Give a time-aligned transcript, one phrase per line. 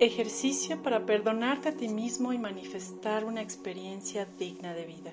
[0.00, 5.12] Ejercicio para perdonarte a ti mismo y manifestar una experiencia digna de vida.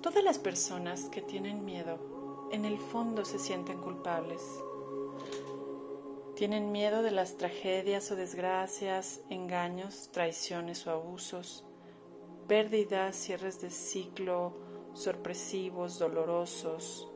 [0.00, 4.42] Todas las personas que tienen miedo en el fondo se sienten culpables.
[6.36, 11.66] Tienen miedo de las tragedias o desgracias, engaños, traiciones o abusos,
[12.46, 14.54] pérdidas, cierres de ciclo,
[14.94, 17.06] sorpresivos, dolorosos,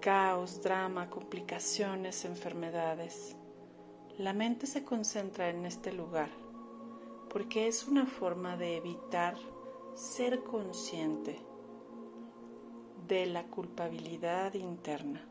[0.00, 3.34] caos, drama, complicaciones, enfermedades.
[4.18, 6.30] La mente se concentra en este lugar
[7.34, 9.34] porque es una forma de evitar
[9.96, 11.36] ser consciente
[13.08, 15.28] de la culpabilidad interna.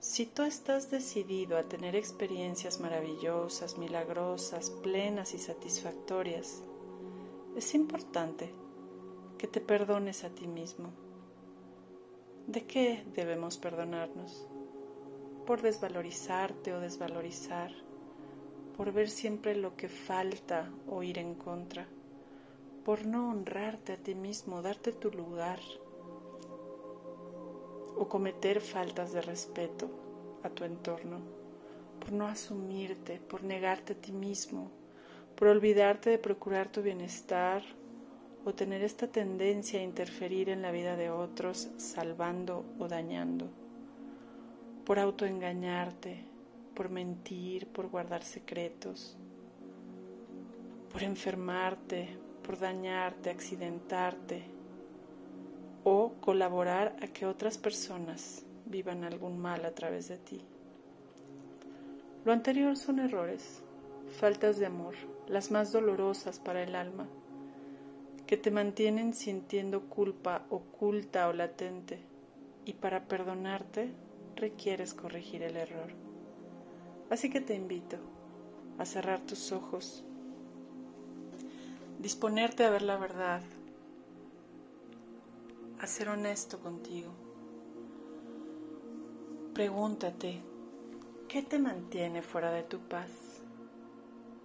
[0.00, 6.60] Si tú estás decidido a tener experiencias maravillosas, milagrosas, plenas y satisfactorias,
[7.56, 8.52] es importante
[9.38, 10.90] que te perdones a ti mismo.
[12.48, 14.48] ¿De qué debemos perdonarnos?
[15.46, 17.70] Por desvalorizarte o desvalorizar,
[18.76, 21.86] por ver siempre lo que falta o ir en contra,
[22.84, 25.60] por no honrarte a ti mismo, darte tu lugar
[27.96, 29.88] o cometer faltas de respeto
[30.42, 31.20] a tu entorno,
[32.00, 34.70] por no asumirte, por negarte a ti mismo,
[35.36, 37.62] por olvidarte de procurar tu bienestar
[38.46, 43.64] o tener esta tendencia a interferir en la vida de otros salvando o dañando
[44.84, 46.24] por autoengañarte,
[46.74, 49.16] por mentir, por guardar secretos,
[50.92, 54.44] por enfermarte, por dañarte, accidentarte
[55.84, 60.40] o colaborar a que otras personas vivan algún mal a través de ti.
[62.24, 63.62] Lo anterior son errores,
[64.18, 64.94] faltas de amor,
[65.28, 67.06] las más dolorosas para el alma,
[68.26, 71.98] que te mantienen sintiendo culpa oculta o latente,
[72.64, 73.92] y para perdonarte
[74.36, 75.92] requieres corregir el error.
[77.10, 77.96] Así que te invito
[78.78, 80.04] a cerrar tus ojos,
[81.98, 83.42] disponerte a ver la verdad,
[85.80, 87.10] a ser honesto contigo.
[89.52, 90.42] Pregúntate,
[91.28, 93.10] ¿qué te mantiene fuera de tu paz?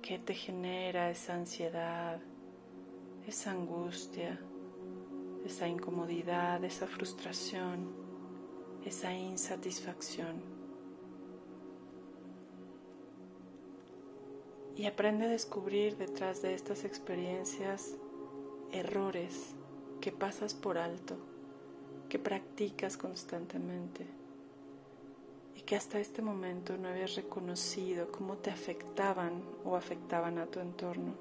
[0.01, 2.19] ¿Qué te genera esa ansiedad,
[3.25, 4.39] esa angustia,
[5.45, 7.98] esa incomodidad, esa frustración?
[8.85, 10.41] Esa insatisfacción.
[14.75, 17.95] Y aprende a descubrir detrás de estas experiencias
[18.71, 19.55] errores
[19.99, 21.17] que pasas por alto,
[22.07, 24.07] que practicas constantemente
[25.55, 30.59] y que hasta este momento no habías reconocido cómo te afectaban o afectaban a tu
[30.61, 31.13] entorno.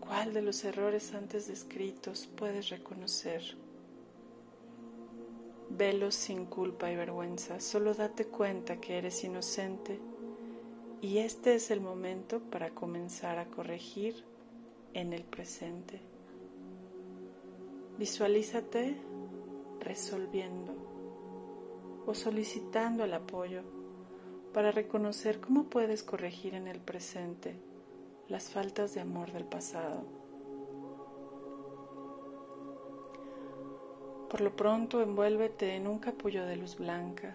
[0.00, 3.67] ¿Cuál de los errores antes descritos puedes reconocer?
[5.78, 10.00] Velos sin culpa y vergüenza, solo date cuenta que eres inocente
[11.00, 14.24] y este es el momento para comenzar a corregir
[14.92, 16.00] en el presente.
[17.96, 18.96] Visualízate
[19.78, 20.74] resolviendo
[22.06, 23.62] o solicitando el apoyo
[24.52, 27.54] para reconocer cómo puedes corregir en el presente
[28.26, 30.02] las faltas de amor del pasado.
[34.28, 37.34] Por lo pronto envuélvete en un capullo de luz blanca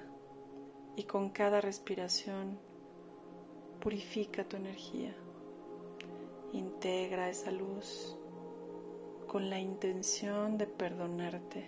[0.95, 2.59] y con cada respiración
[3.79, 5.15] purifica tu energía.
[6.51, 8.15] Integra esa luz
[9.25, 11.67] con la intención de perdonarte.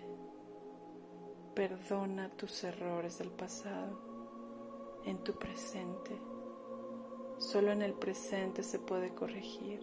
[1.56, 4.00] Perdona tus errores del pasado
[5.06, 6.22] en tu presente.
[7.40, 9.82] Solo en el presente se puede corregir,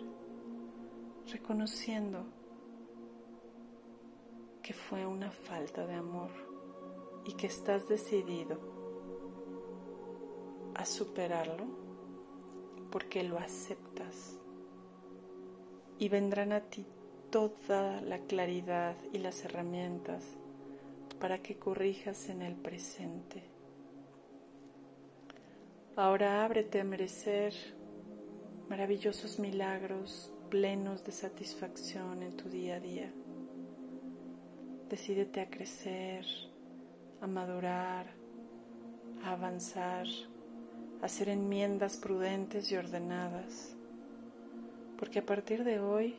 [1.26, 2.26] reconociendo
[4.62, 6.30] que fue una falta de amor
[7.24, 8.58] y que estás decidido
[10.74, 11.66] a superarlo
[12.90, 14.38] porque lo aceptas
[15.98, 16.86] y vendrán a ti
[17.30, 20.24] toda la claridad y las herramientas
[21.18, 23.42] para que corrijas en el presente.
[25.96, 27.54] Ahora ábrete a merecer
[28.68, 33.12] maravillosos milagros plenos de satisfacción en tu día a día.
[34.92, 36.26] Decídete a crecer,
[37.22, 38.04] a madurar,
[39.24, 40.06] a avanzar,
[41.00, 43.74] a hacer enmiendas prudentes y ordenadas,
[44.98, 46.16] porque a partir de hoy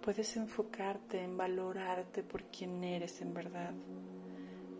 [0.00, 3.74] puedes enfocarte en valorarte por quien eres en verdad,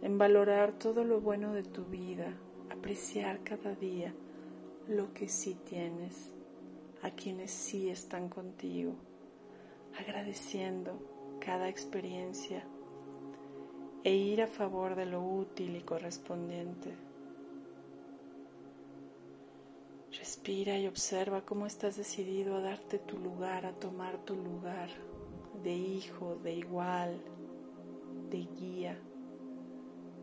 [0.00, 2.38] en valorar todo lo bueno de tu vida,
[2.70, 4.14] apreciar cada día
[4.88, 6.32] lo que sí tienes,
[7.02, 8.94] a quienes sí están contigo,
[9.98, 12.62] agradeciendo cada experiencia
[14.04, 16.94] e ir a favor de lo útil y correspondiente.
[20.12, 24.90] Respira y observa cómo estás decidido a darte tu lugar, a tomar tu lugar
[25.64, 27.20] de hijo, de igual,
[28.30, 28.98] de guía,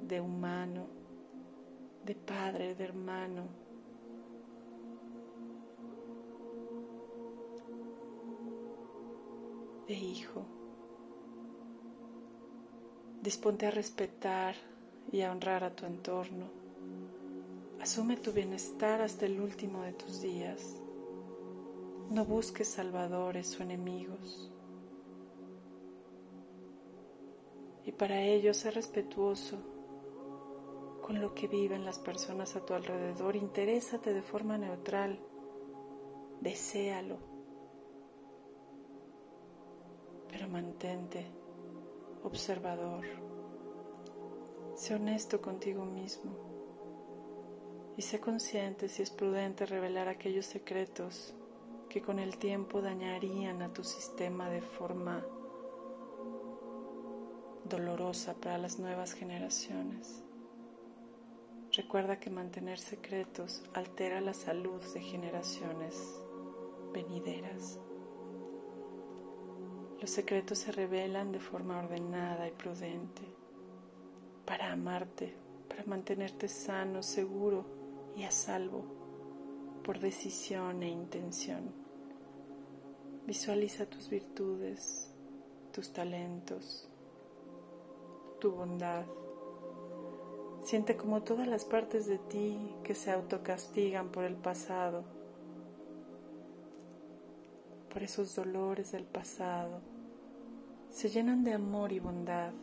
[0.07, 0.87] de humano,
[2.05, 3.69] de padre, de hermano.
[9.89, 10.45] de hijo.
[13.21, 14.55] Disponte a respetar
[15.11, 16.45] y a honrar a tu entorno.
[17.81, 20.77] Asume tu bienestar hasta el último de tus días.
[22.11, 24.49] No busques salvadores o enemigos.
[27.85, 29.57] Y para ello sé respetuoso
[31.01, 33.35] con lo que viven las personas a tu alrededor.
[33.35, 35.19] Interésate de forma neutral.
[36.39, 37.17] Deséalo.
[40.29, 41.38] Pero mantente
[42.23, 43.05] observador.
[44.75, 46.31] Sé honesto contigo mismo
[47.97, 51.33] y sé consciente si es prudente revelar aquellos secretos
[51.89, 55.25] que con el tiempo dañarían a tu sistema de forma
[57.65, 60.23] dolorosa para las nuevas generaciones.
[61.73, 66.21] Recuerda que mantener secretos altera la salud de generaciones
[66.93, 67.79] venideras.
[70.01, 73.23] Los secretos se revelan de forma ordenada y prudente
[74.45, 75.35] para amarte,
[75.67, 77.65] para mantenerte sano, seguro
[78.15, 78.83] y a salvo
[79.83, 81.73] por decisión e intención.
[83.25, 85.13] Visualiza tus virtudes,
[85.71, 86.87] tus talentos,
[88.39, 89.05] tu bondad.
[90.63, 95.03] Siente como todas las partes de ti que se autocastigan por el pasado,
[97.89, 99.81] por esos dolores del pasado,
[100.89, 102.53] se llenan de amor y bondad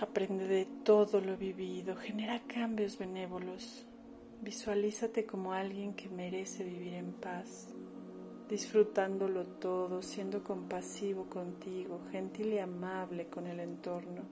[0.00, 3.84] Aprende de todo lo vivido, genera cambios benévolos.
[4.40, 7.68] Visualízate como alguien que merece vivir en paz,
[8.48, 14.22] disfrutándolo todo, siendo compasivo contigo, gentil y amable con el entorno.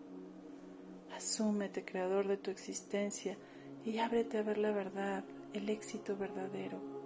[1.15, 3.37] Asúmete creador de tu existencia
[3.85, 5.23] y ábrete a ver la verdad,
[5.53, 6.98] el éxito verdadero.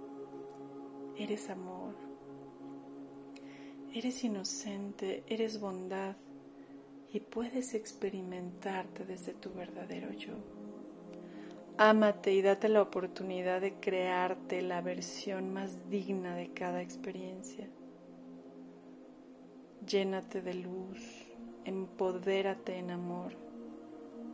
[1.16, 1.94] Eres amor,
[3.92, 6.16] eres inocente, eres bondad
[7.12, 10.34] y puedes experimentarte desde tu verdadero yo.
[11.76, 17.68] Ámate y date la oportunidad de crearte la versión más digna de cada experiencia.
[19.86, 21.26] Llénate de luz,
[21.64, 23.32] empodérate en amor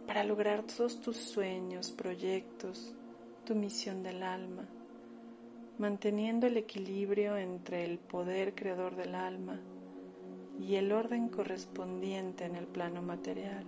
[0.07, 2.95] para lograr todos tus sueños, proyectos,
[3.45, 4.67] tu misión del alma,
[5.79, 9.61] manteniendo el equilibrio entre el poder creador del alma
[10.61, 13.65] y el orden correspondiente en el plano material.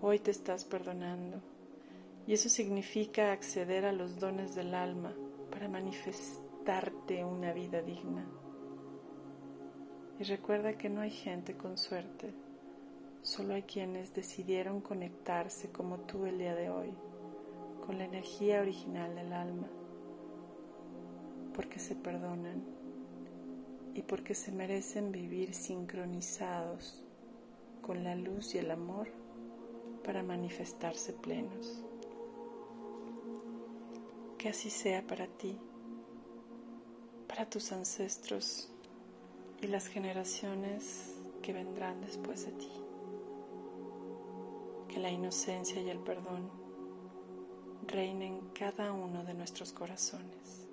[0.00, 1.42] Hoy te estás perdonando
[2.26, 5.12] y eso significa acceder a los dones del alma
[5.50, 8.24] para manifestarte una vida digna.
[10.20, 12.32] Y recuerda que no hay gente con suerte,
[13.22, 16.94] solo hay quienes decidieron conectarse como tú el día de hoy,
[17.86, 19.68] con la energía original del alma,
[21.54, 22.62] porque se perdonan
[23.94, 27.02] y porque se merecen vivir sincronizados
[27.82, 29.08] con la luz y el amor
[30.04, 31.84] para manifestarse plenos.
[34.38, 35.58] Que así sea para ti,
[37.28, 38.70] para tus ancestros
[39.60, 42.72] y las generaciones que vendrán después de ti.
[44.88, 46.50] Que la inocencia y el perdón
[47.90, 50.69] reinen en cada uno de nuestros corazones.